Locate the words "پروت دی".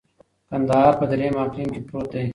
1.87-2.25